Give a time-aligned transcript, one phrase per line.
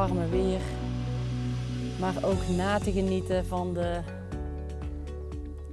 [0.00, 0.60] warme weer.
[1.98, 4.00] Maar ook na te genieten van de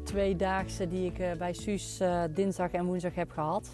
[0.03, 3.69] tweedaagse die ik eh, bij Suus uh, dinsdag en woensdag heb gehad.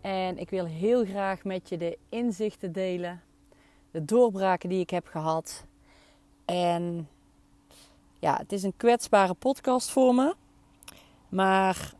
[0.00, 3.22] En ik wil heel graag met je de inzichten delen,
[3.90, 5.64] de doorbraken die ik heb gehad.
[6.44, 7.08] En
[8.18, 10.34] ja, het is een kwetsbare podcast voor me.
[11.28, 11.94] Maar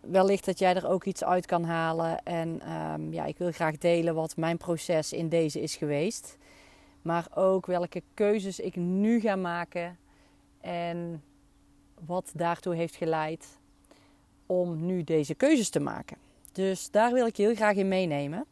[0.00, 2.22] wellicht dat jij er ook iets uit kan halen.
[2.22, 6.40] En um, ja, ik wil graag delen wat mijn proces in deze is geweest.
[7.02, 9.98] Maar ook welke keuzes ik nu ga maken.
[10.60, 11.22] En
[12.06, 13.58] wat daartoe heeft geleid
[14.46, 16.16] om nu deze keuzes te maken.
[16.52, 18.46] Dus daar wil ik je heel graag in meenemen.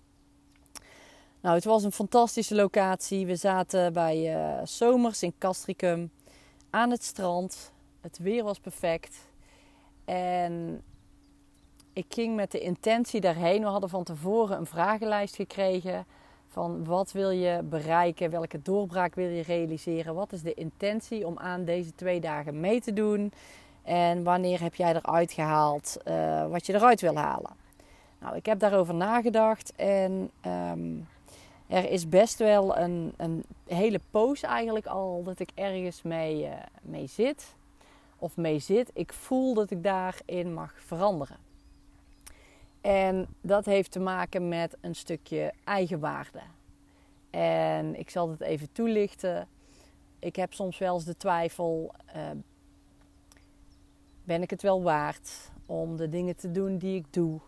[1.40, 3.26] Nou, het was een fantastische locatie.
[3.26, 6.10] We zaten bij uh, Zomers in Castricum
[6.70, 7.72] aan het strand.
[8.00, 9.16] Het weer was perfect.
[10.04, 10.82] En
[11.92, 13.60] ik ging met de intentie daarheen.
[13.60, 16.06] We hadden van tevoren een vragenlijst gekregen.
[16.50, 18.30] Van wat wil je bereiken?
[18.30, 20.14] Welke doorbraak wil je realiseren?
[20.14, 23.32] Wat is de intentie om aan deze twee dagen mee te doen?
[23.82, 27.50] En wanneer heb jij eruit gehaald uh, wat je eruit wil halen?
[28.18, 31.08] Nou, ik heb daarover nagedacht en um,
[31.66, 36.52] er is best wel een, een, hele poos eigenlijk al dat ik ergens mee, uh,
[36.82, 37.54] mee zit.
[38.18, 38.90] Of mee zit.
[38.94, 41.36] Ik voel dat ik daarin mag veranderen.
[42.80, 46.40] En dat heeft te maken met een stukje eigenwaarde.
[47.30, 49.48] En ik zal het even toelichten.
[50.18, 52.30] Ik heb soms wel eens de twijfel: uh,
[54.24, 57.40] ben ik het wel waard om de dingen te doen die ik doe?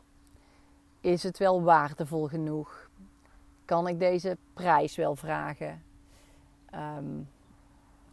[1.00, 2.90] Is het wel waardevol genoeg?
[3.64, 5.82] Kan ik deze prijs wel vragen?
[6.74, 7.28] Um,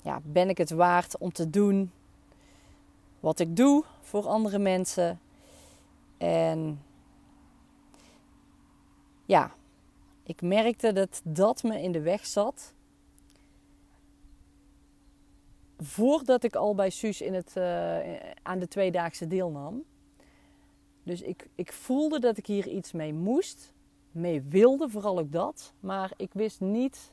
[0.02, 1.92] ja, ben ik het waard om te doen
[3.20, 5.20] wat ik doe voor andere mensen?
[6.18, 6.82] En
[9.30, 9.56] ja,
[10.24, 12.74] ik merkte dat dat me in de weg zat.
[15.78, 19.84] Voordat ik al bij Suus in het, uh, aan de tweedaagse deelnam.
[21.04, 23.74] Dus ik, ik voelde dat ik hier iets mee moest,
[24.12, 25.74] mee wilde, vooral ook dat.
[25.80, 27.12] Maar ik wist niet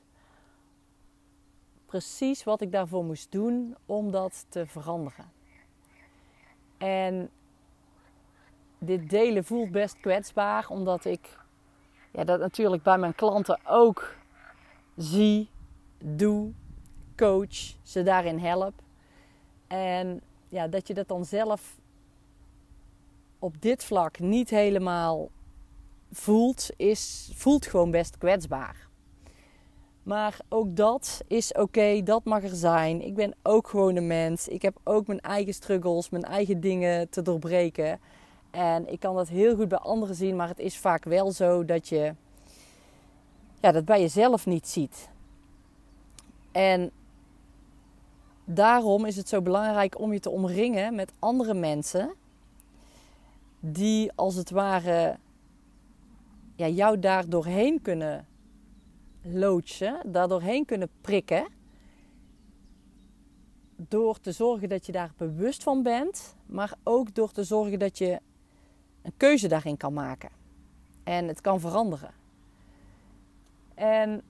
[1.86, 5.32] precies wat ik daarvoor moest doen om dat te veranderen.
[6.78, 7.30] En
[8.78, 11.44] dit delen voelt best kwetsbaar, omdat ik
[12.16, 14.14] ja, dat natuurlijk bij mijn klanten ook
[14.96, 15.48] zie,
[16.04, 16.50] doe,
[17.16, 18.72] coach, ze daarin help.
[19.66, 21.76] En ja, dat je dat dan zelf
[23.38, 25.28] op dit vlak niet helemaal
[26.12, 28.88] voelt, is, voelt gewoon best kwetsbaar.
[30.02, 33.06] Maar ook dat is oké, dat mag er zijn.
[33.06, 34.48] Ik ben ook gewoon een mens.
[34.48, 38.00] Ik heb ook mijn eigen struggles, mijn eigen dingen te doorbreken.
[38.50, 41.64] En ik kan dat heel goed bij anderen zien, maar het is vaak wel zo
[41.64, 42.14] dat je
[43.60, 45.08] ja, dat bij jezelf niet ziet.
[46.52, 46.90] En
[48.44, 52.14] daarom is het zo belangrijk om je te omringen met andere mensen
[53.60, 55.16] die als het ware
[56.56, 58.26] ja, jou daar doorheen kunnen
[59.22, 61.46] loodsen, daar doorheen kunnen prikken.
[63.76, 67.98] Door te zorgen dat je daar bewust van bent, maar ook door te zorgen dat
[67.98, 68.20] je
[69.06, 70.30] een keuze daarin kan maken.
[71.04, 72.10] En het kan veranderen.
[73.74, 74.22] En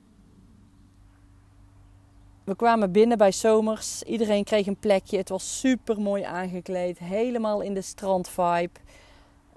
[2.45, 4.03] we kwamen binnen bij Zomers.
[4.03, 5.17] Iedereen kreeg een plekje.
[5.17, 6.99] Het was super mooi aangekleed.
[6.99, 8.81] Helemaal in de strandvibe.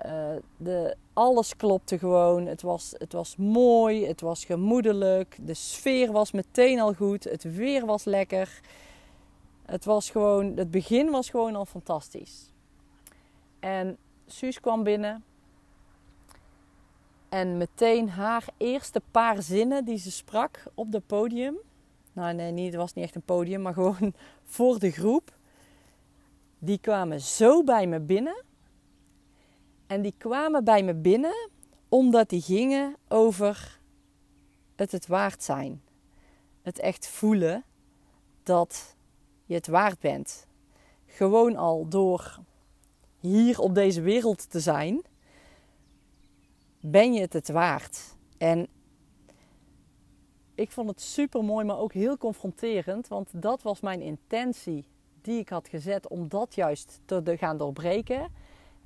[0.05, 2.45] Uh, de, alles klopte gewoon.
[2.45, 4.05] Het was, het was mooi.
[4.05, 5.37] Het was gemoedelijk.
[5.41, 7.23] De sfeer was meteen al goed.
[7.23, 8.59] Het weer was lekker.
[9.65, 10.57] Het was gewoon...
[10.57, 12.51] Het begin was gewoon al fantastisch.
[13.59, 13.97] En
[14.31, 15.23] Suus kwam binnen.
[17.29, 21.57] En meteen haar eerste paar zinnen die ze sprak op het podium.
[22.13, 25.37] Nou nee, niet, het was niet echt een podium, maar gewoon voor de groep.
[26.59, 28.43] Die kwamen zo bij me binnen.
[29.87, 31.49] En die kwamen bij me binnen
[31.89, 33.79] omdat die gingen over
[34.75, 35.81] het het waard zijn.
[36.61, 37.63] Het echt voelen
[38.43, 38.95] dat
[39.45, 40.47] je het waard bent.
[41.05, 42.39] Gewoon al door
[43.19, 45.01] hier op deze wereld te zijn
[46.79, 48.15] ben je het het waard?
[48.37, 48.67] En
[50.55, 53.07] ik vond het super mooi, maar ook heel confronterend.
[53.07, 54.85] Want dat was mijn intentie
[55.21, 58.27] die ik had gezet om dat juist te gaan doorbreken.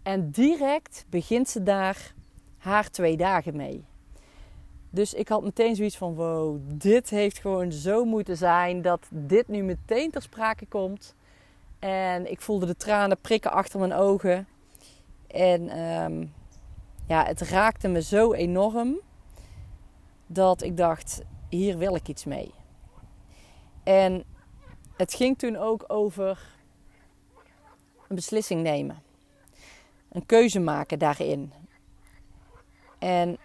[0.03, 2.13] En direct begint ze daar
[2.57, 3.83] haar twee dagen mee.
[4.89, 9.47] Dus ik had meteen zoiets van: wow, dit heeft gewoon zo moeten zijn dat dit
[9.47, 11.15] nu meteen ter sprake komt.
[11.83, 14.47] En ik voelde de tranen prikken achter mijn ogen.
[15.27, 16.33] En um,
[17.07, 18.99] ja, het raakte me zo enorm
[20.25, 22.53] dat ik dacht: hier wil ik iets mee.
[23.83, 24.23] En
[24.97, 26.55] het ging toen ook over
[28.07, 29.01] een beslissing nemen.
[30.09, 31.53] Een keuze maken daarin.
[32.99, 33.37] En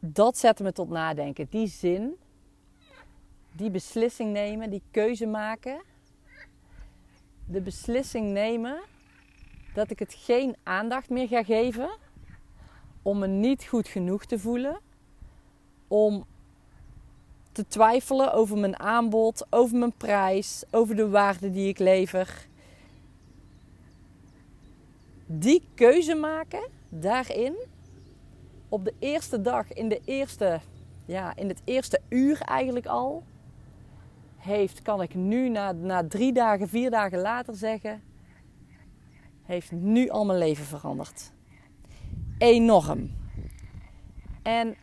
[0.00, 1.46] dat zette me tot nadenken.
[1.50, 2.16] Die zin,
[3.52, 5.82] die beslissing nemen, die keuze maken.
[7.46, 8.80] De beslissing nemen
[9.74, 11.90] dat ik het geen aandacht meer ga geven.
[13.02, 14.80] Om me niet goed genoeg te voelen.
[15.88, 16.24] Om
[17.52, 22.46] te twijfelen over mijn aanbod, over mijn prijs, over de waarde die ik lever.
[25.26, 27.56] Die keuze maken daarin
[28.68, 30.60] op de eerste dag, in, de eerste,
[31.04, 33.22] ja, in het eerste uur eigenlijk al,
[34.42, 38.02] heeft, kan ik nu na, na drie dagen, vier dagen later zeggen,
[39.42, 41.32] heeft nu al mijn leven veranderd.
[42.38, 43.10] Enorm.
[44.42, 44.76] En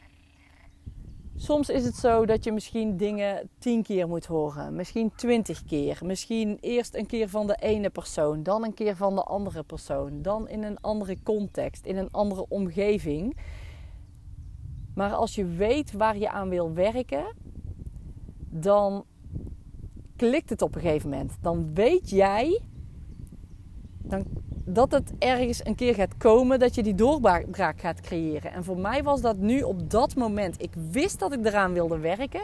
[1.36, 6.00] soms is het zo dat je misschien dingen tien keer moet horen, misschien twintig keer.
[6.04, 10.22] Misschien eerst een keer van de ene persoon, dan een keer van de andere persoon,
[10.22, 13.38] dan in een andere context, in een andere omgeving.
[14.96, 17.36] Maar als je weet waar je aan wil werken,
[18.50, 19.06] dan
[20.19, 21.38] klikt het op een gegeven moment.
[21.42, 22.62] Dan weet jij
[23.98, 24.25] dan,
[24.66, 28.51] dat het ergens een keer gaat komen dat je die doorbraak gaat creëren.
[28.51, 30.62] En voor mij was dat nu op dat moment.
[30.62, 32.42] Ik wist dat ik eraan wilde werken.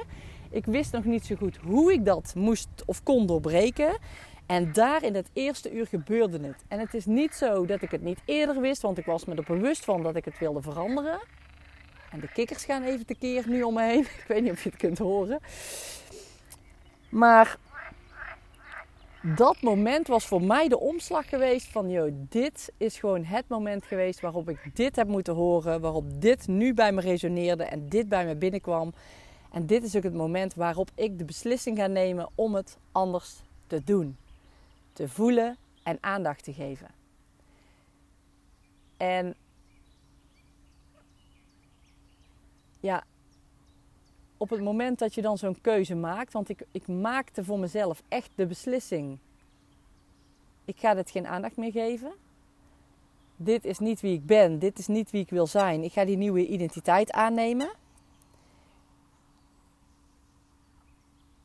[0.49, 3.97] Ik wist nog niet zo goed hoe ik dat moest of kon doorbreken.
[4.45, 6.63] En daar in het eerste uur gebeurde het.
[6.67, 9.35] En het is niet zo dat ik het niet eerder wist, want ik was me
[9.35, 11.19] er bewust van dat ik het wilde veranderen.
[12.11, 14.01] En de kikkers gaan even tekeer nu om me heen.
[14.21, 15.39] Ik weet niet of je het kunt horen.
[17.09, 17.57] Maar
[19.33, 23.85] dat moment was voor mij de omslag geweest van, joh, dit is gewoon het moment
[23.85, 28.09] geweest waarop ik dit heb moeten horen, waarop dit nu bij me resoneerde en dit
[28.09, 28.93] bij me binnenkwam.
[29.51, 33.35] En dit is ook het moment waarop ik de beslissing ga nemen om het anders
[33.67, 34.17] te doen.
[34.93, 36.87] Te voelen en aandacht te geven.
[38.97, 39.35] En
[42.79, 43.03] ja,
[44.37, 48.01] op het moment dat je dan zo'n keuze maakt, want ik, ik maakte voor mezelf
[48.07, 49.17] echt de beslissing.
[50.65, 52.13] Ik ga dit geen aandacht meer geven.
[53.35, 55.83] Dit is niet wie ik ben, dit is niet wie ik wil zijn.
[55.83, 57.69] Ik ga die nieuwe identiteit aannemen.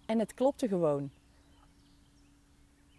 [0.06, 1.10] En het klopte gewoon.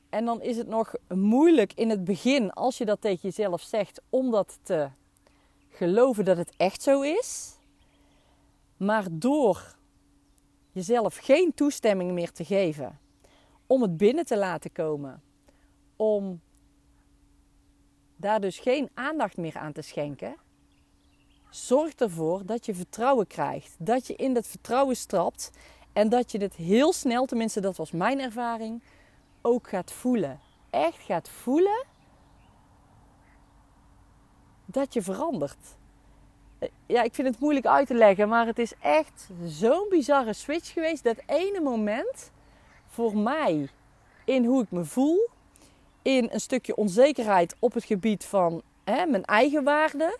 [0.09, 4.01] En dan is het nog moeilijk in het begin, als je dat tegen jezelf zegt,
[4.09, 4.89] om dat te
[5.69, 7.55] geloven dat het echt zo is.
[8.77, 9.75] Maar door
[10.71, 12.99] jezelf geen toestemming meer te geven
[13.67, 15.23] om het binnen te laten komen,
[15.95, 16.41] om
[18.15, 20.35] daar dus geen aandacht meer aan te schenken,
[21.49, 23.75] zorgt ervoor dat je vertrouwen krijgt.
[23.79, 25.49] Dat je in dat vertrouwen strapt
[25.93, 28.83] en dat je het heel snel, tenminste dat was mijn ervaring,
[29.41, 30.39] ook gaat voelen.
[30.69, 31.85] Echt gaat voelen
[34.65, 35.77] dat je verandert
[36.85, 40.73] ja, ik vind het moeilijk uit te leggen, maar het is echt zo'n bizarre switch
[40.73, 41.03] geweest.
[41.03, 42.31] Dat ene moment
[42.87, 43.69] voor mij
[44.25, 45.29] in hoe ik me voel,
[46.01, 50.17] in een stukje onzekerheid op het gebied van hè, mijn eigen waarde.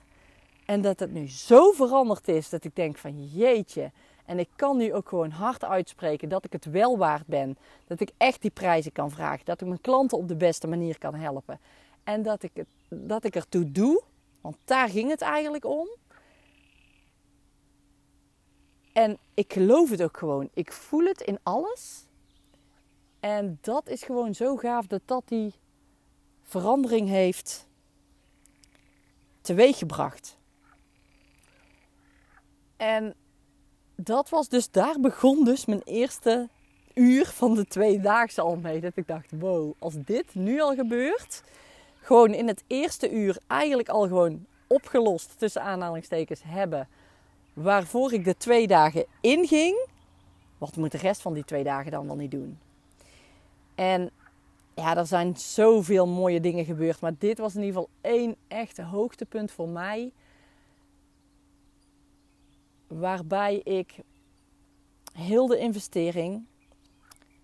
[0.66, 3.92] En dat het nu zo veranderd is dat ik denk van jeetje.
[4.26, 7.58] En ik kan nu ook gewoon hard uitspreken dat ik het wel waard ben.
[7.88, 9.46] Dat ik echt die prijzen kan vragen.
[9.46, 11.60] Dat ik mijn klanten op de beste manier kan helpen.
[12.04, 12.52] En dat ik,
[12.90, 14.02] dat ik ertoe doe,
[14.42, 15.88] want daar ging het eigenlijk om
[18.94, 20.50] en ik geloof het ook gewoon.
[20.54, 22.06] Ik voel het in alles.
[23.20, 25.54] En dat is gewoon zo gaaf dat dat die
[26.42, 27.68] verandering heeft
[29.42, 30.38] teweeggebracht.
[32.78, 33.16] En
[33.96, 36.50] dat was dus, daar begon dus mijn eerste
[36.94, 38.82] uur van de tweedaagse al mee.
[38.82, 41.44] Dat ik dacht, wow, als dit nu al gebeurt,
[42.02, 46.88] gewoon in het eerste uur eigenlijk al gewoon opgelost tussen aanhalingstekens hebben
[47.54, 49.88] waarvoor ik de twee dagen inging,
[50.58, 52.60] wat moet de rest van die twee dagen dan wel niet doen?
[53.76, 54.12] En
[54.76, 58.84] ja, er zijn zoveel mooie dingen gebeurd, maar dit was in ieder geval één echte
[58.84, 60.12] hoogtepunt voor mij.
[62.88, 63.96] Waarbij ik
[65.14, 66.46] heel de investering,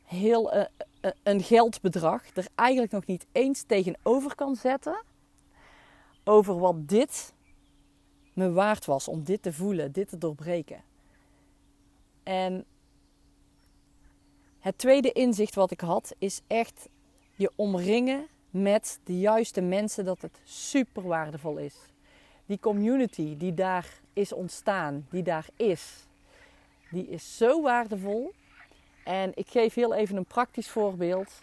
[0.03, 0.63] heel uh,
[1.01, 5.03] uh, een geldbedrag, er eigenlijk nog niet eens tegenover kan zetten.
[6.23, 7.33] Over wat dit
[8.37, 10.83] me waard was om dit te voelen, dit te doorbreken.
[12.23, 12.65] En
[14.59, 16.89] het tweede inzicht wat ik had is echt
[17.35, 21.75] je omringen met de juiste mensen dat het super waardevol is.
[22.45, 26.05] Die community die daar is ontstaan, die daar is,
[26.89, 28.33] die is zo waardevol.
[29.03, 31.41] En ik geef heel even een praktisch voorbeeld.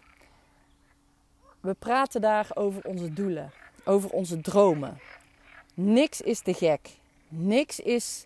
[1.60, 3.52] We praten daar over onze doelen,
[3.84, 4.98] over onze dromen.
[5.75, 6.90] Niks is te gek.
[7.28, 8.25] Niks is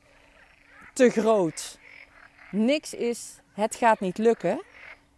[0.92, 1.78] te groot.
[2.50, 4.62] Niks is het gaat niet lukken.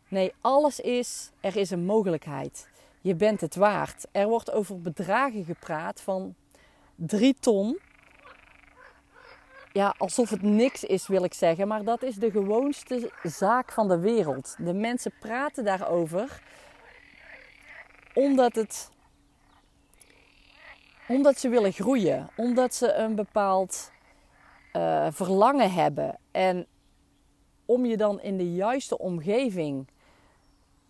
[0.09, 2.69] Nee, alles is er is een mogelijkheid.
[3.01, 4.07] Je bent het waard.
[4.13, 6.35] Er wordt over bedragen gepraat van
[6.95, 7.79] 3 ton.
[9.73, 11.69] Ja, alsof het niks is, wil ik zeggen.
[11.69, 14.55] Maar dat is de gewoonste zaak van de wereld.
[14.59, 16.43] De mensen praten daarover
[18.15, 18.91] omdat het
[21.11, 23.91] omdat ze willen groeien, omdat ze een bepaald
[24.73, 26.19] uh, verlangen hebben.
[26.31, 26.67] En
[27.65, 29.87] om je dan in de juiste omgeving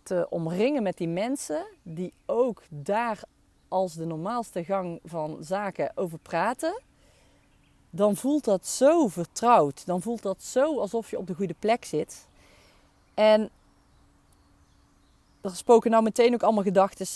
[0.03, 3.23] te omringen met die mensen die ook daar
[3.67, 6.81] als de normaalste gang van zaken over praten,
[7.89, 9.85] dan voelt dat zo vertrouwd.
[9.85, 12.27] Dan voelt dat zo alsof je op de goede plek zit.
[13.13, 13.49] En
[15.41, 17.07] er spoken nou meteen ook allemaal gedachten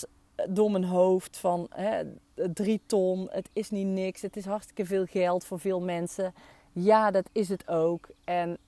[0.48, 2.02] door mijn hoofd van hè,
[2.52, 6.34] drie ton, het is niet niks, het is hartstikke veel geld voor veel mensen.
[6.72, 8.08] Ja, dat is het ook.
[8.24, 8.58] En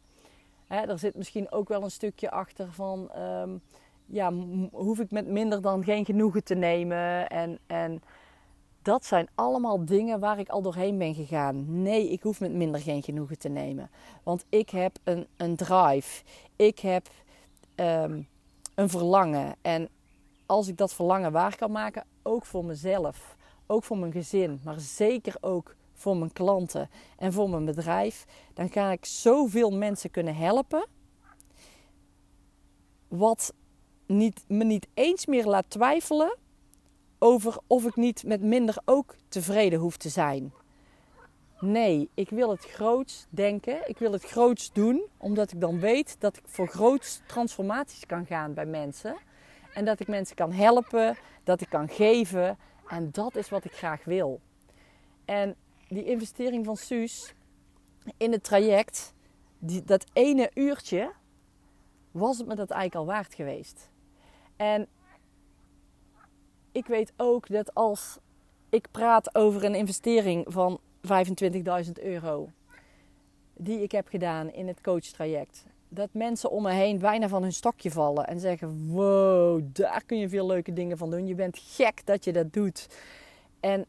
[0.67, 3.51] hè, er zit misschien ook wel een stukje achter van, ehm,
[4.07, 4.33] ja,
[4.73, 7.29] hoef ik met minder dan geen genoegen te nemen.
[7.29, 8.03] En, en
[8.83, 11.83] dat zijn allemaal dingen waar ik al doorheen ben gegaan.
[11.83, 13.91] Nee, ik hoef met minder geen genoegen te nemen.
[14.23, 16.23] Want ik heb een, een drive.
[16.57, 17.09] Ik heb
[17.77, 18.29] um,
[18.75, 19.55] een verlangen.
[19.63, 19.89] En
[20.49, 23.37] als ik dat verlangen waar kan maken, ook voor mezelf,
[23.67, 28.25] ook voor mijn gezin, maar zeker ook voor mijn klanten en voor mijn bedrijf,
[28.55, 30.87] dan ga ik zoveel mensen kunnen helpen.
[33.09, 33.55] Wat
[34.07, 36.37] niet, me niet eens meer laat twijfelen
[37.19, 40.53] over of ik niet met minder ook tevreden hoef te zijn.
[41.61, 43.89] Nee, ik wil het groots denken.
[43.89, 48.27] Ik wil het groots doen, omdat ik dan weet dat ik voor groots transformaties kan
[48.27, 49.17] gaan bij mensen.
[49.79, 52.59] En dat ik mensen kan helpen, dat ik kan geven.
[52.89, 54.41] En dat is wat ik graag wil.
[55.25, 55.57] En
[55.89, 57.35] die investering van Suus
[58.17, 59.15] in het traject,
[59.59, 61.13] die, dat ene uurtje,
[62.11, 63.91] was het me dat eigenlijk al waard geweest.
[64.57, 64.87] En
[66.73, 68.19] ik weet ook dat als
[68.69, 70.81] ik praat over een investering van
[71.85, 72.51] 25.000 euro,
[73.55, 77.53] die ik heb gedaan in het coachtraject, dat mensen om me heen bijna van hun
[77.53, 81.27] stokje vallen en zeggen: Wow, daar kun je veel leuke dingen van doen.
[81.27, 82.89] Je bent gek dat je dat doet.
[83.61, 83.87] En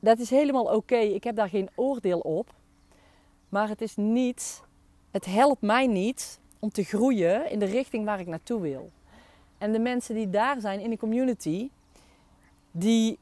[0.00, 0.96] dat is helemaal oké.
[0.96, 2.54] Ik heb daar geen oordeel op.
[3.48, 4.62] Maar het is niet,
[5.10, 8.90] het helpt mij niet om te groeien in de richting waar ik naartoe wil.
[9.58, 11.70] En de mensen die daar zijn in de community,
[12.70, 13.18] die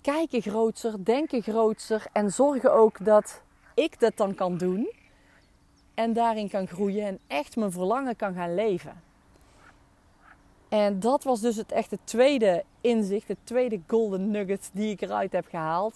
[0.00, 3.42] kijken groter, denken groter en zorgen ook dat
[3.74, 4.90] ik dat dan kan doen
[6.00, 9.02] en daarin kan groeien en echt mijn verlangen kan gaan leven.
[10.68, 15.32] En dat was dus het echte tweede inzicht, het tweede golden nugget die ik eruit
[15.32, 15.94] heb gehaald.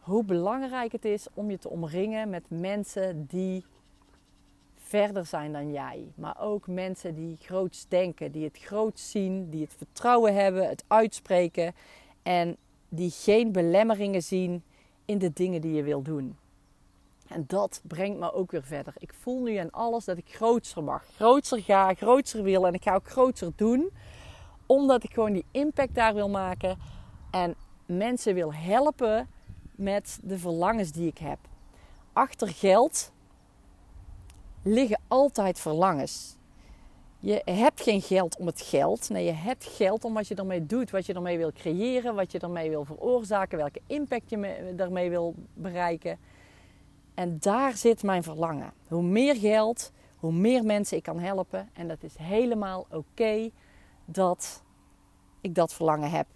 [0.00, 3.64] Hoe belangrijk het is om je te omringen met mensen die
[4.76, 6.12] verder zijn dan jij.
[6.14, 10.84] Maar ook mensen die groots denken, die het groots zien, die het vertrouwen hebben, het
[10.86, 11.74] uitspreken
[12.22, 12.56] en
[12.88, 14.62] die geen belemmeringen zien
[15.04, 16.36] in de dingen die je wil doen.
[17.28, 18.94] En dat brengt me ook weer verder.
[18.98, 21.04] Ik voel nu aan alles dat ik grootser mag.
[21.14, 23.90] Grootser ga, grootser wil en ik ga ook grootser doen.
[24.66, 26.78] Omdat ik gewoon die impact daar wil maken.
[27.30, 27.54] En
[27.86, 29.28] mensen wil helpen
[29.74, 31.38] met de verlangens die ik heb.
[32.12, 33.12] Achter geld
[34.62, 36.36] liggen altijd verlangens.
[37.18, 39.08] Je hebt geen geld om het geld.
[39.08, 42.32] Nee, je hebt geld om wat je ermee doet, wat je ermee wil creëren, wat
[42.32, 46.18] je ermee wil veroorzaken, welke impact je daarmee wil bereiken.
[47.16, 48.72] En daar zit mijn verlangen.
[48.88, 51.68] Hoe meer geld, hoe meer mensen ik kan helpen.
[51.72, 53.50] En dat is helemaal oké
[54.04, 54.62] dat
[55.40, 56.26] ik dat verlangen heb.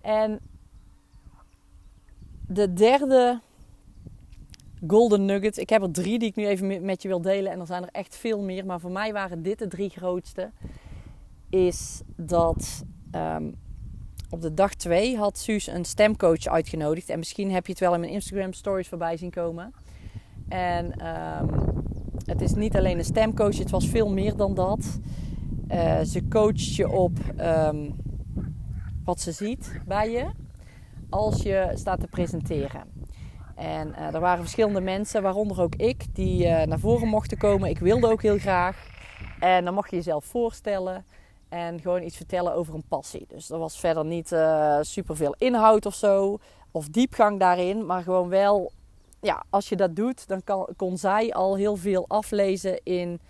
[0.00, 0.40] En
[2.46, 3.40] de derde
[4.86, 5.56] golden nugget.
[5.56, 7.52] Ik heb er drie die ik nu even met je wil delen.
[7.52, 8.66] En er zijn er echt veel meer.
[8.66, 10.50] Maar voor mij waren dit de drie grootste.
[11.48, 13.50] Is dat ehm,
[14.32, 17.08] op de dag 2 had Suus een stemcoach uitgenodigd.
[17.08, 19.74] En misschien heb je het wel in mijn Instagram stories voorbij zien komen.
[20.48, 21.46] En ehm,
[22.24, 25.00] het is niet alleen een stemcoach, het was veel meer dan dat.
[25.68, 27.90] Uh, ze coacht je op ehm,
[29.04, 30.26] wat ze ziet bij je
[31.10, 32.82] als je staat te presenteren.
[33.56, 37.68] En uh, er waren verschillende mensen, waaronder ook ik, die uh, naar voren mochten komen.
[37.68, 38.86] Ik wilde ook heel graag.
[39.38, 41.04] En dan mocht je jezelf voorstellen.
[41.52, 43.24] En gewoon iets vertellen over een passie.
[43.28, 46.38] Dus er was verder niet uh, super veel inhoud of zo.
[46.70, 47.86] Of diepgang daarin.
[47.86, 48.72] Maar gewoon wel
[49.20, 53.20] ja, als je dat doet, dan kan, kon zij al heel veel aflezen in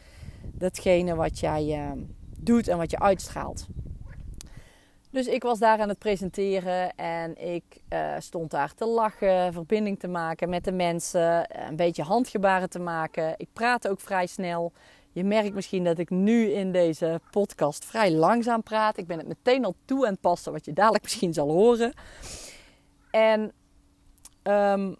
[0.42, 2.02] datgene wat jij uh,
[2.36, 3.66] doet en wat je uitstraalt.
[5.10, 9.98] Dus ik was daar aan het presenteren en ik uh, stond daar te lachen, verbinding
[9.98, 13.34] te maken met de mensen, een beetje handgebaren te maken.
[13.36, 14.72] Ik praat ook vrij snel.
[15.12, 18.98] Je merkt misschien dat ik nu in deze podcast vrij langzaam praat.
[18.98, 21.92] Ik ben het meteen al toe het passen, wat je dadelijk misschien zal horen.
[23.10, 23.40] En
[24.42, 24.96] um,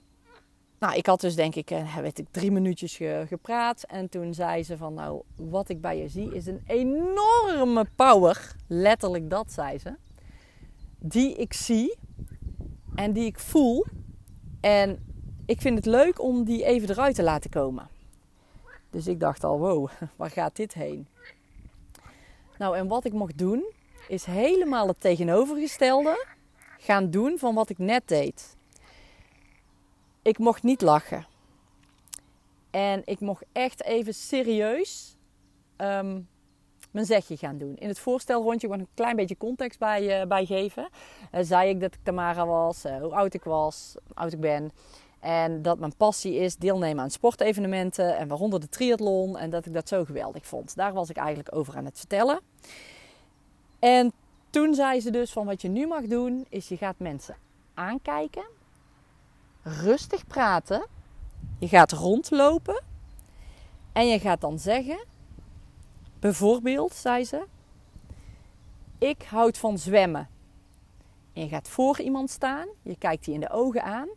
[0.78, 3.83] nou, ik had dus denk ik, eh, weet ik drie minuutjes gepraat.
[3.83, 8.54] En toen zei ze van, nou, wat ik bij je zie is een enorme power.
[8.69, 9.95] Letterlijk dat, zei ze.
[10.99, 11.97] Die ik zie
[12.95, 13.87] en die ik voel.
[14.61, 14.99] En
[15.47, 17.88] ik vind het leuk om die even eruit te laten komen.
[18.92, 21.06] Dus ik dacht al, wow, waar gaat dit heen?
[22.58, 23.64] Nou, en wat ik mocht doen,
[24.08, 26.26] is helemaal het tegenovergestelde
[26.78, 28.56] gaan doen van wat ik net deed.
[30.22, 31.26] Ik mocht niet lachen.
[32.70, 35.16] En ik mocht echt even serieus
[35.76, 36.28] um,
[36.90, 37.76] mijn zegje gaan doen.
[37.76, 40.88] In het voorstelrondje, ik een klein beetje context bij, uh, bij geven.
[41.32, 44.40] Uh, zei ik dat ik Tamara was, uh, hoe oud ik was, hoe oud ik
[44.40, 44.72] ben.
[45.22, 49.38] En dat mijn passie is deelnemen aan sportevenementen en waaronder de triathlon.
[49.38, 50.76] En dat ik dat zo geweldig vond.
[50.76, 52.40] Daar was ik eigenlijk over aan het vertellen.
[53.78, 54.12] En
[54.50, 57.36] toen zei ze dus van wat je nu mag doen is je gaat mensen
[57.74, 58.44] aankijken.
[59.62, 60.86] Rustig praten.
[61.58, 62.82] Je gaat rondlopen.
[63.92, 65.04] En je gaat dan zeggen,
[66.20, 67.46] bijvoorbeeld, zei ze,
[68.98, 70.28] ik houd van zwemmen.
[71.32, 74.08] En je gaat voor iemand staan, je kijkt die in de ogen aan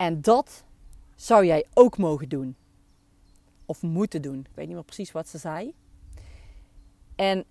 [0.00, 0.64] en dat
[1.14, 2.56] zou jij ook mogen doen.
[3.66, 4.38] Of moeten doen.
[4.38, 5.74] Ik weet niet meer precies wat ze zei.
[7.16, 7.44] En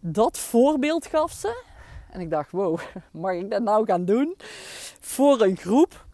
[0.00, 1.64] dat voorbeeld gaf ze.
[2.10, 2.80] En ik dacht, wow,
[3.12, 4.34] mag ik dat nou gaan doen?
[5.00, 6.06] Voor een groep.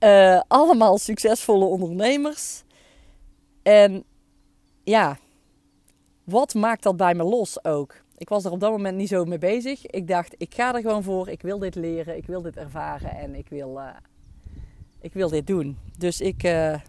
[0.00, 2.62] Uh, allemaal succesvolle ondernemers.
[3.62, 4.04] En
[4.84, 5.18] ja,
[6.24, 7.94] wat maakt dat bij me los ook?
[8.22, 9.86] Ik was er op dat moment niet zo mee bezig.
[9.86, 11.28] Ik dacht, ik ga er gewoon voor.
[11.28, 12.16] Ik wil dit leren.
[12.16, 13.10] Ik wil dit ervaren.
[13.10, 13.96] En ik wil, uh,
[15.00, 15.78] ik wil dit doen.
[15.98, 16.80] Dus ik uh,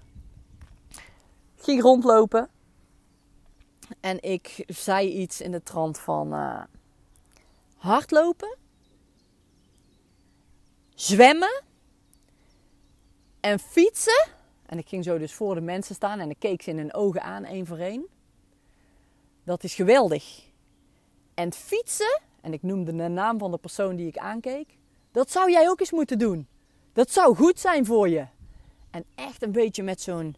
[1.56, 2.50] ging rondlopen.
[4.00, 6.64] En ik zei iets in de trant van uh,
[7.76, 8.58] hardlopen.
[10.96, 11.64] Zwemmen.
[13.40, 14.28] En fietsen.
[14.66, 16.94] En ik ging zo dus voor de mensen staan en ik keek ze in hun
[16.94, 18.06] ogen aan, één voor één.
[19.44, 20.52] Dat is geweldig.
[21.34, 24.78] En fietsen, en ik noemde de naam van de persoon die ik aankeek,
[25.12, 26.48] dat zou jij ook eens moeten doen.
[26.94, 28.26] Dat zou goed zijn voor je.
[28.92, 30.36] En echt een beetje met zo'n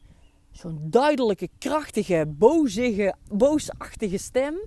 [0.81, 4.57] duidelijke, krachtige, bozige, boosachtige stem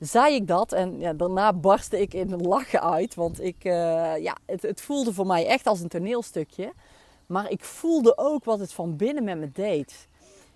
[0.00, 0.72] zei ik dat.
[0.72, 3.14] En ja, daarna barstte ik in lachen uit.
[3.14, 3.72] Want ik, uh,
[4.18, 6.72] ja, het, het, voelde voor mij echt als een toneelstukje.
[7.26, 10.08] Maar ik voelde ook wat het van binnen met me deed.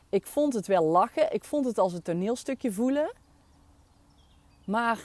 [0.08, 1.32] Ik vond het wel lachen.
[1.32, 3.12] Ik vond het als een toneelstukje voelen.
[4.64, 4.98] Maar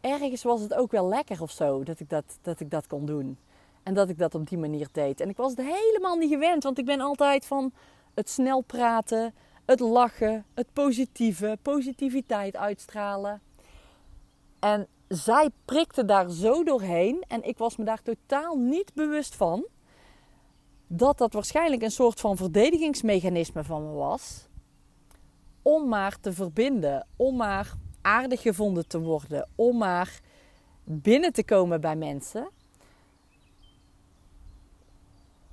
[0.00, 3.06] ergens was het ook wel lekker of zo dat ik dat, dat ik dat kon
[3.06, 3.38] doen.
[3.82, 5.20] En dat ik dat op die manier deed.
[5.20, 7.72] En ik was het helemaal niet gewend, want ik ben altijd van
[8.14, 13.40] het snel praten, het lachen, het positieve, positiviteit uitstralen.
[14.58, 19.66] En zij prikte daar zo doorheen en ik was me daar totaal niet bewust van
[20.86, 24.46] dat dat waarschijnlijk een soort van verdedigingsmechanisme van me was.
[25.62, 27.74] Om maar te verbinden, om maar
[28.08, 30.20] aardig gevonden te worden, om maar
[30.84, 32.48] binnen te komen bij mensen.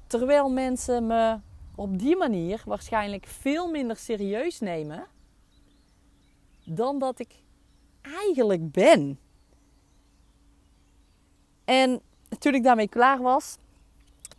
[0.07, 1.39] Terwijl mensen me
[1.75, 5.05] op die manier waarschijnlijk veel minder serieus nemen
[6.63, 7.33] dan dat ik
[8.01, 9.19] eigenlijk ben.
[11.65, 12.01] En
[12.39, 13.57] toen ik daarmee klaar was,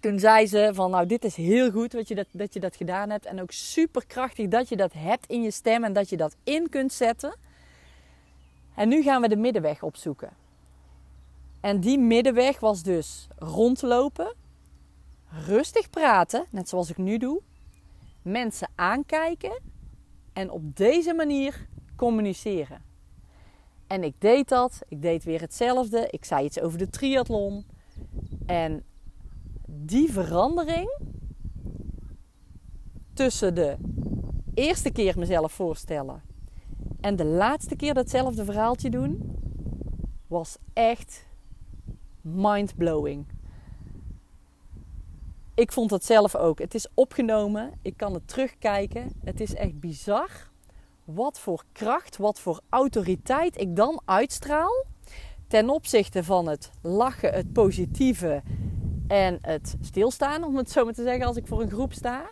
[0.00, 2.76] toen zei ze van nou dit is heel goed dat je dat, dat je dat
[2.76, 3.26] gedaan hebt.
[3.26, 6.36] En ook super krachtig dat je dat hebt in je stem en dat je dat
[6.44, 7.36] in kunt zetten.
[8.76, 10.30] En nu gaan we de middenweg opzoeken.
[11.60, 14.34] En die middenweg was dus rondlopen,
[15.46, 17.40] rustig praten, net zoals ik nu doe,
[18.22, 19.60] mensen aankijken
[20.32, 22.82] en op deze manier communiceren.
[23.86, 27.66] En ik deed dat, ik deed weer hetzelfde, ik zei iets over de triathlon.
[28.46, 28.84] En
[29.66, 30.98] die verandering
[33.14, 33.76] tussen de
[34.54, 36.22] eerste keer mezelf voorstellen
[37.00, 39.38] en de laatste keer datzelfde verhaaltje doen
[40.26, 41.26] was echt
[42.20, 43.26] mind-blowing.
[45.54, 46.58] Ik vond het zelf ook.
[46.58, 47.72] Het is opgenomen.
[47.82, 49.12] Ik kan het terugkijken.
[49.24, 50.30] Het is echt bizar
[51.04, 54.84] wat voor kracht, wat voor autoriteit ik dan uitstraal
[55.46, 58.42] ten opzichte van het lachen, het positieve
[59.06, 62.30] en het stilstaan, om het zo maar te zeggen, als ik voor een groep sta.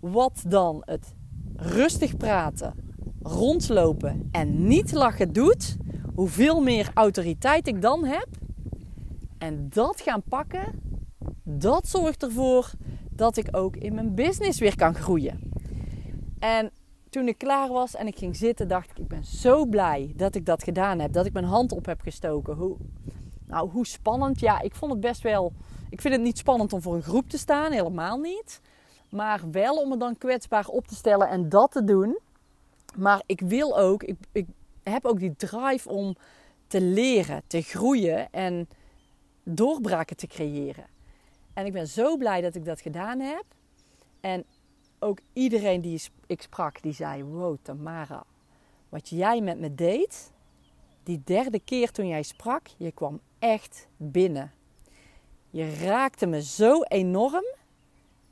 [0.00, 1.14] Wat dan het
[1.56, 2.87] rustig praten,
[3.22, 5.76] rondlopen en niet lachen doet,
[6.14, 8.28] hoeveel meer autoriteit ik dan heb.
[9.38, 10.82] En dat gaan pakken,
[11.42, 12.70] dat zorgt ervoor
[13.10, 15.52] dat ik ook in mijn business weer kan groeien.
[16.38, 16.70] En
[17.10, 20.34] toen ik klaar was en ik ging zitten, dacht ik: ik ben zo blij dat
[20.34, 22.54] ik dat gedaan heb, dat ik mijn hand op heb gestoken.
[22.54, 22.76] Hoe,
[23.46, 24.40] nou, hoe spannend?
[24.40, 25.52] Ja, ik vond het best wel.
[25.90, 28.60] Ik vind het niet spannend om voor een groep te staan, helemaal niet.
[29.10, 32.18] Maar wel om me dan kwetsbaar op te stellen en dat te doen.
[32.98, 34.46] Maar ik wil ook, ik, ik
[34.82, 36.16] heb ook die drive om
[36.66, 38.68] te leren, te groeien en
[39.42, 40.86] doorbraken te creëren.
[41.54, 43.44] En ik ben zo blij dat ik dat gedaan heb.
[44.20, 44.44] En
[44.98, 48.24] ook iedereen die ik sprak, die zei: Wow, Tamara,
[48.88, 50.32] wat jij met me deed,
[51.02, 54.52] die derde keer toen jij sprak, je kwam echt binnen.
[55.50, 57.44] Je raakte me zo enorm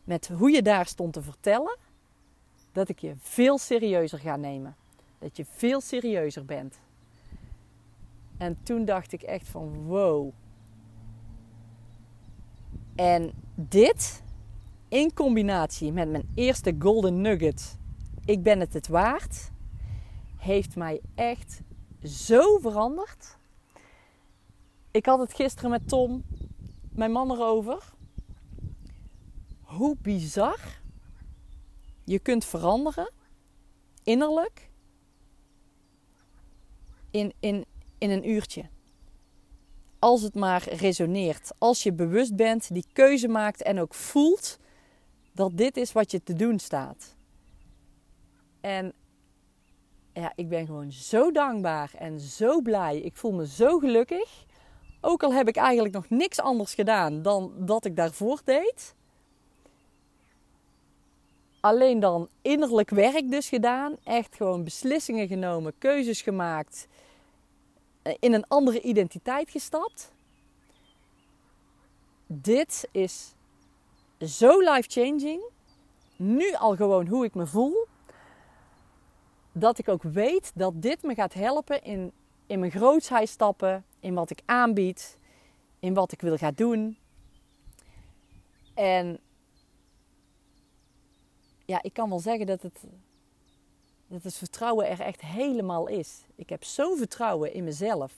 [0.04, 1.78] met hoe je daar stond te vertellen,
[2.76, 4.76] dat ik je veel serieuzer ga nemen.
[5.18, 6.78] Dat je veel serieuzer bent.
[8.36, 10.32] En toen dacht ik echt van wow.
[12.94, 14.22] En dit
[14.88, 17.78] in combinatie met mijn eerste golden nugget,
[18.24, 19.50] ik ben het het waard,
[20.36, 21.60] heeft mij echt
[22.02, 23.38] zo veranderd.
[24.90, 26.24] Ik had het gisteren met Tom,
[26.90, 27.92] mijn man, erover.
[29.62, 30.84] Hoe bizar
[32.06, 33.10] je kunt veranderen
[34.02, 34.70] innerlijk
[37.10, 37.64] in, in,
[37.98, 38.64] in een uurtje.
[39.98, 41.52] Als het maar resoneert.
[41.58, 44.58] Als je bewust bent, die keuze maakt en ook voelt
[45.32, 47.16] dat dit is wat je te doen staat.
[48.60, 48.92] En
[50.12, 53.00] ja, ik ben gewoon zo dankbaar en zo blij.
[53.00, 54.44] Ik voel me zo gelukkig.
[55.00, 58.94] Ook al heb ik eigenlijk nog niks anders gedaan dan dat ik daarvoor deed.
[61.66, 63.96] Alleen dan innerlijk werk dus gedaan.
[64.04, 66.88] Echt gewoon beslissingen genomen, keuzes gemaakt.
[68.02, 70.12] Eh, in een andere identiteit gestapt.
[72.26, 73.34] Dit is
[74.20, 75.42] zo life-changing.
[76.16, 77.86] Nu al gewoon hoe ik me voel.
[79.52, 82.12] Dat ik ook weet dat dit me gaat helpen in,
[82.46, 83.84] in mijn grootsheid stappen.
[84.00, 85.18] In wat ik aanbied.
[85.78, 86.98] In wat ik wil gaan doen.
[88.74, 89.20] En
[91.66, 92.84] ja, ik kan wel zeggen dat het,
[94.06, 96.20] dat het vertrouwen er echt helemaal is.
[96.34, 98.12] Ik heb zo vertrouwen in mezelf.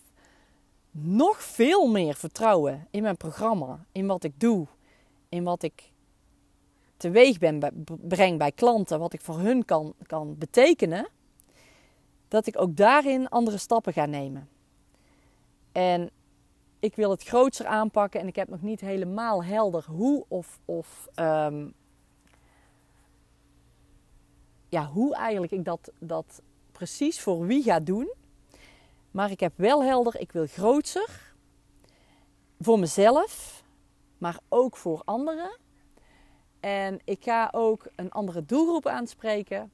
[0.90, 4.66] Nog veel meer vertrouwen in mijn programma, in wat ik doe,
[5.28, 5.90] in wat ik
[6.96, 7.38] teweeg
[7.84, 11.08] breng bij klanten, wat ik voor hun kan, kan betekenen,
[12.28, 14.48] dat ik ook daarin andere stappen ga nemen.
[15.72, 16.10] En
[16.80, 21.08] ik wil het grootser aanpakken en ik heb nog niet helemaal helder hoe of, of
[21.14, 21.66] ehm,
[24.68, 28.12] ja, hoe eigenlijk ik dat, dat precies voor wie ga doen.
[29.10, 31.34] Maar ik heb wel helder, ik wil grootser.
[32.60, 33.62] Voor mezelf,
[34.18, 35.56] maar ook voor anderen.
[36.60, 39.70] En ik ga ook een andere doelgroep aanspreken.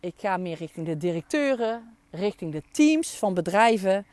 [0.00, 4.06] Ik ga meer richting de directeuren, richting de teams van bedrijven.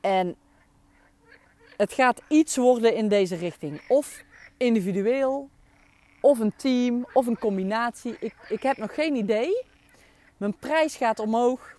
[0.00, 0.36] En
[1.76, 3.80] het gaat iets worden in deze richting.
[3.88, 4.24] Of
[4.56, 5.48] individueel,
[6.20, 8.16] of een team, of een combinatie.
[8.20, 9.64] Ik, ik heb nog geen idee.
[10.36, 11.78] Mijn prijs gaat omhoog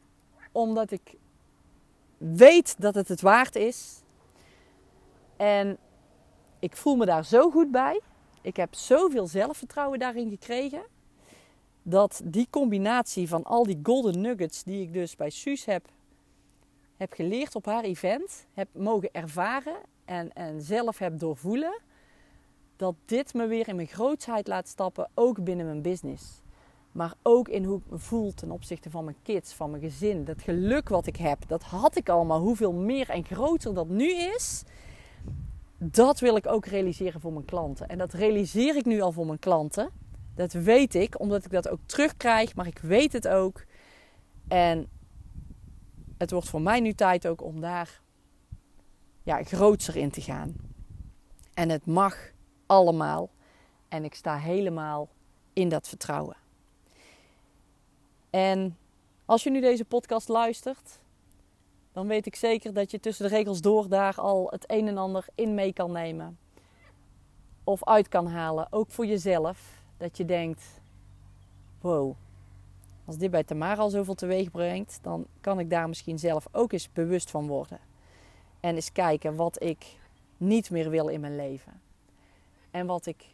[0.52, 1.16] omdat ik
[2.18, 4.02] weet dat het het waard is.
[5.38, 5.78] En
[6.60, 8.02] ik voel me daar zo goed bij.
[8.42, 10.82] Ik heb zoveel zelfvertrouwen daarin gekregen.
[11.84, 15.86] Dat die combinatie van al die golden nuggets die ik dus bij Suus heb,
[16.98, 19.76] heb geleerd op haar event, heb mogen ervaren
[20.06, 21.82] en, en zelf heb doorvoelen
[22.82, 26.42] dat dit me weer in mijn grootsheid laat stappen, ook binnen mijn business.
[26.92, 30.26] Maar ook in hoe ik me voel ten opzichte van mijn kids, van mijn gezin.
[30.26, 33.88] Dat geluk wat ik heb, dat had ik al, maar hoeveel meer en groter dat
[33.88, 34.64] nu is,
[35.78, 37.88] dat wil ik ook realiseren voor mijn klanten.
[37.88, 39.90] En dat realiseer ik nu al voor mijn klanten.
[40.36, 43.66] Dat weet ik, omdat ik dat ook terugkrijg, maar ik weet het ook.
[44.48, 44.88] En
[46.18, 48.02] het wordt voor mij nu tijd ook om daar
[49.24, 50.56] ja, grootser in te gaan.
[51.54, 52.32] En het mag
[52.72, 53.30] allemaal.
[53.88, 55.10] En ik sta helemaal
[55.54, 56.36] in dat vertrouwen.
[58.30, 58.78] En
[59.26, 61.00] als je nu deze podcast luistert,
[61.92, 64.98] dan weet ik zeker dat je tussen de regels door daar al het een en
[64.98, 66.38] ander in mee kan nemen.
[67.64, 69.84] Of uit kan halen, ook voor jezelf.
[69.98, 70.64] Dat je denkt,
[71.82, 72.16] wow,
[73.06, 76.72] als dit bij Tamara al zoveel teweeg brengt, dan kan ik daar misschien zelf ook
[76.72, 77.80] eens bewust van worden.
[78.60, 79.98] En eens kijken wat ik
[80.38, 81.82] niet meer wil in mijn leven.
[82.72, 83.26] En wat ik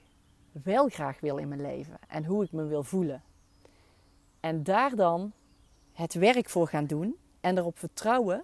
[0.63, 1.99] wel graag wil in mijn leven.
[2.07, 3.23] En hoe ik me wil voelen.
[4.39, 5.31] En daar dan
[5.93, 7.15] het werk voor gaan doen.
[7.41, 8.43] En erop vertrouwen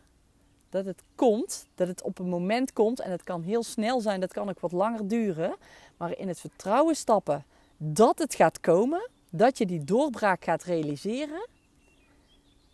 [0.69, 1.67] dat het komt.
[1.75, 2.99] Dat het op een moment komt.
[2.99, 4.19] En het kan heel snel zijn.
[4.19, 5.55] Dat kan ook wat langer duren.
[5.97, 7.45] Maar in het vertrouwen stappen
[7.77, 9.09] dat het gaat komen.
[9.29, 11.47] Dat je die doorbraak gaat realiseren.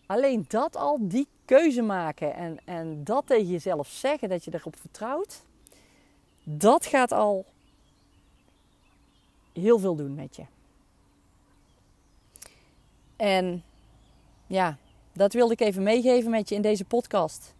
[0.05, 4.75] Alleen dat al, die keuze maken en, en dat tegen jezelf zeggen, dat je erop
[4.75, 5.43] vertrouwt,
[6.43, 7.45] dat gaat al
[9.59, 10.45] heel veel doen met je.
[13.15, 13.63] En
[14.47, 14.77] ja,
[15.13, 17.53] dat wilde ik even meegeven met je in deze podcast.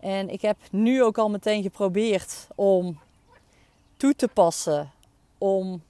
[0.00, 3.00] En ik heb nu ook al meteen geprobeerd om
[3.96, 4.90] toe te passen,
[5.38, 5.82] om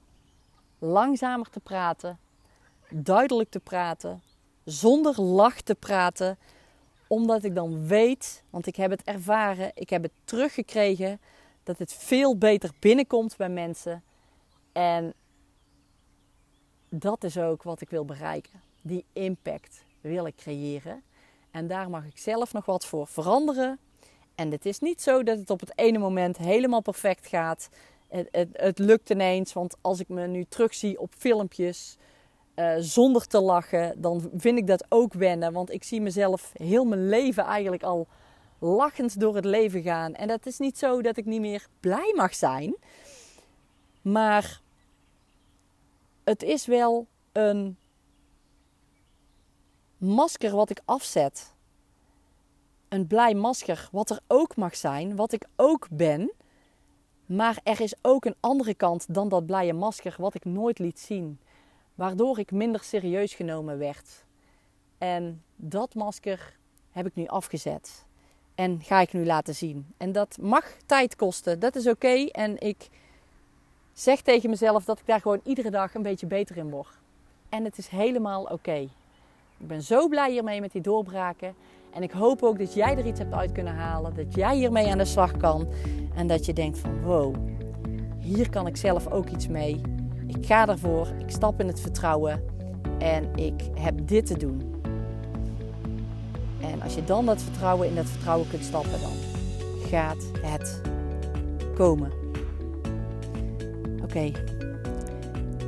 [0.79, 2.19] langzamer te praten,
[2.89, 4.21] duidelijk te praten,
[4.63, 6.37] zonder lach te praten,
[7.07, 11.19] omdat ik dan weet, want ik heb het ervaren, ik heb het teruggekregen,
[11.63, 14.03] dat het veel beter binnenkomt bij mensen.
[14.73, 15.13] En
[16.89, 18.61] dat is ook wat ik wil bereiken.
[18.81, 21.03] Die impact wil ik creëren.
[21.51, 23.79] En daar mag ik zelf nog wat voor veranderen.
[24.35, 27.69] En het is niet zo dat het op het ene moment helemaal perfect gaat.
[28.07, 31.97] Het, het, het lukt ineens, want als ik me nu terugzie op filmpjes
[32.55, 35.53] uh, zonder te lachen, dan vind ik dat ook wennen.
[35.53, 38.07] Want ik zie mezelf heel mijn leven eigenlijk al
[38.59, 40.13] lachend door het leven gaan.
[40.13, 42.75] En dat is niet zo dat ik niet meer blij mag zijn.
[44.01, 44.61] Maar
[46.23, 47.77] het is wel een
[49.97, 51.53] masker wat ik afzet.
[52.89, 56.31] Een blij masker, wat er ook mag zijn, wat ik ook ben.
[57.25, 60.99] Maar er is ook een andere kant dan dat blije masker, wat ik nooit liet
[60.99, 61.39] zien.
[61.95, 64.25] Waardoor ik minder serieus genomen werd.
[64.97, 66.57] En dat masker
[66.91, 68.05] heb ik nu afgezet.
[68.55, 69.93] En ga ik nu laten zien.
[69.97, 71.59] En dat mag tijd kosten.
[71.59, 72.25] Dat is oké.
[72.25, 72.89] En ik
[73.93, 77.01] zeg tegen mezelf dat ik daar gewoon iedere dag een beetje beter in word.
[77.49, 78.87] En het is helemaal oké.
[79.57, 81.55] Ik ben zo blij hiermee met die doorbraken.
[81.93, 84.15] En ik hoop ook dat jij er iets hebt uit kunnen halen.
[84.15, 85.67] Dat jij hiermee aan de slag kan.
[86.15, 87.35] En dat je denkt van wow,
[88.19, 89.81] hier kan ik zelf ook iets mee.
[90.27, 92.43] Ik ga ervoor, ik stap in het vertrouwen
[92.99, 94.81] en ik heb dit te doen.
[96.61, 99.11] En als je dan dat vertrouwen in dat vertrouwen kunt stappen, dan
[99.89, 100.81] gaat het
[101.75, 102.22] komen.
[104.13, 104.33] Okay.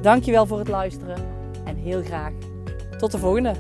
[0.02, 1.18] dankjewel voor het luisteren
[1.64, 2.32] en heel graag
[2.98, 3.54] tot de volgende.